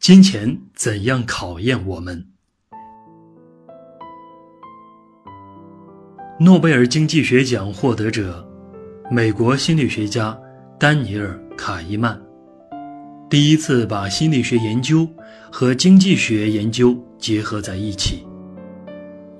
[0.00, 2.24] 金钱怎样考验我们？
[6.38, 8.48] 诺贝尔经济学奖获得者，
[9.10, 10.38] 美国心理学家
[10.78, 12.18] 丹尼尔·卡伊曼，
[13.28, 15.06] 第一次把心理学研究
[15.50, 18.24] 和经济学研究结合在一起，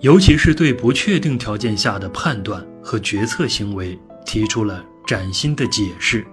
[0.00, 3.96] 尤其是对不确定条件下的判断和决策行为
[4.26, 6.26] 提出了崭新的解释。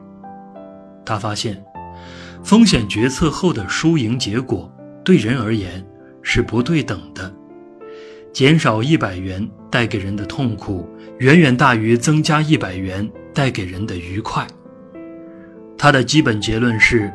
[1.06, 1.64] 他发现。
[2.44, 4.72] 风险决策后的输赢结果
[5.04, 5.86] 对人而言
[6.22, 7.34] 是不对等的，
[8.34, 10.88] 减少一百元带给人的痛苦
[11.20, 14.46] 远远大于增加一百元带给人的愉快。
[15.78, 17.12] 他的基本结论是：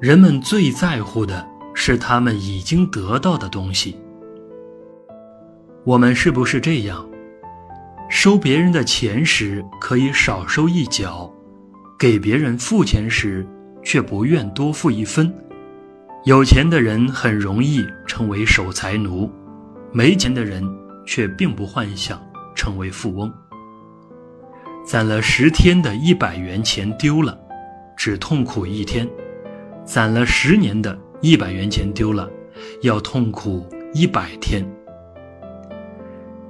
[0.00, 3.96] 人们最在乎的是他们已经得到的东西。
[5.84, 7.06] 我们是不是这样？
[8.08, 11.32] 收别人的钱时可以少收一角，
[11.98, 13.46] 给别人付钱时。
[13.84, 15.32] 却不愿多付一分。
[16.24, 19.30] 有钱的人很容易成为守财奴，
[19.92, 20.64] 没钱的人
[21.06, 22.20] 却并不幻想
[22.56, 23.30] 成为富翁。
[24.86, 27.38] 攒了十天的一百元钱丢了，
[27.96, 29.06] 只痛苦一天；
[29.84, 32.30] 攒了十年的一百元钱丢了，
[32.82, 34.66] 要痛苦一百天。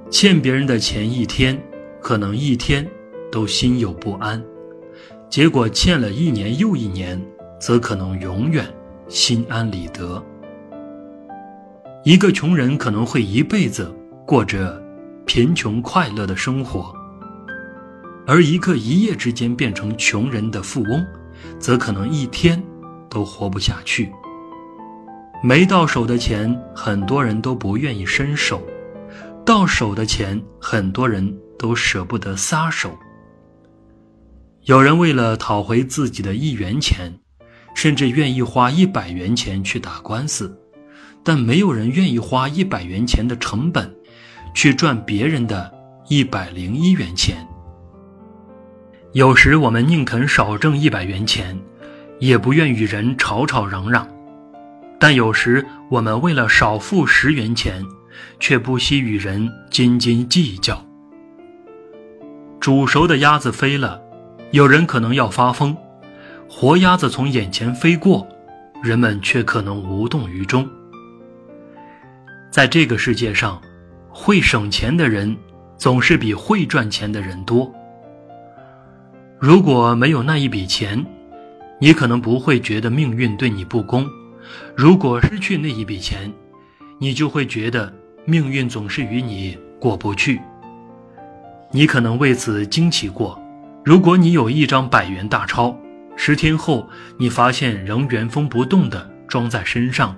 [0.09, 1.61] 欠别人的钱一天，
[2.01, 2.85] 可能一天
[3.31, 4.41] 都心有不安。
[5.29, 7.21] 结果欠了一年又一年，
[7.59, 8.65] 则可能永远
[9.07, 10.23] 心安理得。
[12.03, 13.93] 一个穷人可能会一辈子
[14.25, 14.81] 过着
[15.25, 16.93] 贫穷快乐的生活，
[18.27, 21.05] 而一个一夜之间变成穷人的富翁，
[21.59, 22.63] 则可能一天
[23.09, 24.11] 都活不下去。
[25.43, 28.57] 没到手的钱，很多人都不愿意伸手；
[29.43, 32.95] 到手的钱，很多人都舍不得撒手。
[34.65, 37.13] 有人为了讨回自己的一元钱，
[37.75, 40.59] 甚至愿意花一百元钱去打官司，
[41.23, 43.95] 但没有人愿意花一百元钱的成本，
[44.55, 45.71] 去赚别人的
[46.09, 47.47] 一百零一元钱。
[49.11, 51.55] 有时我们宁肯少挣一百元钱，
[52.17, 54.07] 也不愿与人吵吵嚷嚷；
[54.99, 57.85] 但有时我们为了少付十元钱，
[58.39, 60.83] 却不惜与人斤斤计较。
[62.59, 64.03] 煮熟的鸭子飞了。
[64.51, 65.75] 有人可能要发疯，
[66.49, 68.25] 活鸭子从眼前飞过，
[68.81, 70.67] 人们却可能无动于衷。
[72.49, 73.61] 在这个世界上，
[74.09, 75.35] 会省钱的人
[75.77, 77.69] 总是比会赚钱的人多。
[79.37, 81.05] 如果没有那一笔钱，
[81.79, 84.05] 你可能不会觉得命运对你不公；
[84.73, 86.31] 如果失去那一笔钱，
[86.97, 90.39] 你就会觉得命运总是与你过不去。
[91.71, 93.37] 你可能为此惊奇过。
[93.85, 95.77] 如果你有一张百元大钞，
[96.15, 100.15] 十天后你发现仍原封不动地装在身上；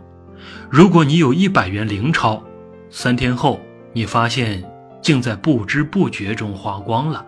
[0.69, 2.41] 如果你有一百元零钞，
[2.89, 3.59] 三天后
[3.91, 4.63] 你发现
[5.01, 7.25] 竟在不知不觉中花光了。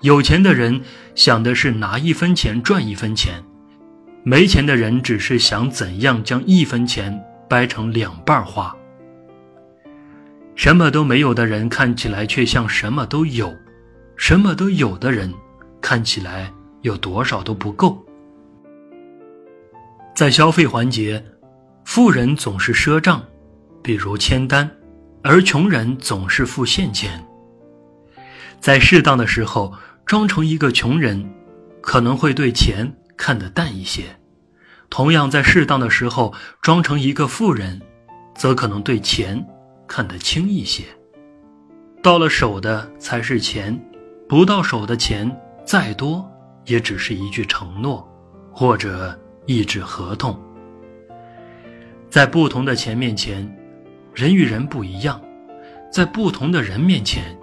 [0.00, 0.80] 有钱的人
[1.14, 3.34] 想的是拿一分钱赚一分钱，
[4.24, 8.74] 没钱的人只是想怎样将一分钱掰成两半花。
[10.56, 13.54] 什么都没有的人看起来却像什么都有。
[14.18, 15.32] 什么都有的人，
[15.80, 16.52] 看起来
[16.82, 18.04] 有多少都不够。
[20.14, 21.24] 在消费环节，
[21.84, 23.24] 富人总是赊账，
[23.80, 24.68] 比如签单，
[25.22, 27.24] 而穷人总是付现钱。
[28.60, 29.72] 在适当的时候，
[30.04, 31.24] 装成一个穷人，
[31.80, 34.02] 可能会对钱看得淡一些；
[34.90, 37.80] 同样，在适当的时候，装成一个富人，
[38.34, 39.46] 则可能对钱
[39.86, 40.82] 看得轻一些。
[42.02, 43.80] 到了手的才是钱。
[44.28, 45.34] 不到手的钱
[45.64, 46.30] 再多，
[46.66, 48.06] 也只是一句承诺，
[48.52, 50.38] 或者一纸合同。
[52.10, 53.50] 在不同的钱面前，
[54.12, 55.18] 人与人不一样；
[55.90, 57.34] 在不同的人面前，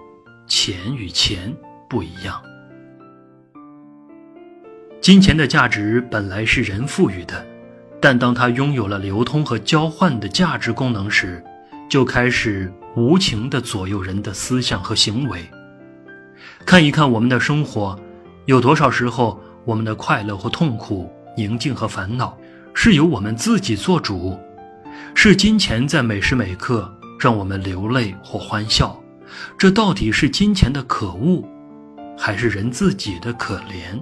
[0.45, 1.51] 钱与钱
[1.89, 2.39] 不一样。
[5.01, 7.43] 金钱的价值本来是人赋予的，
[7.99, 11.43] 但当它拥有了流通和交换的价值功能时，
[11.89, 15.43] 就开始无情地左右人的思想和行为。
[16.65, 17.97] 看一看我们的生活，
[18.45, 21.07] 有多少时候，我们的快乐或痛苦、
[21.37, 22.35] 宁静和烦恼，
[22.73, 24.35] 是由我们自己做主？
[25.13, 28.99] 是金钱在每时每刻让我们流泪或欢笑？
[29.59, 31.47] 这到底是金钱的可恶，
[32.17, 34.01] 还是人自己的可怜？